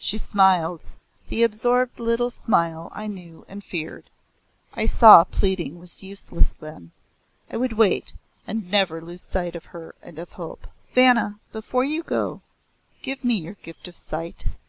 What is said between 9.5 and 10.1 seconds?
of her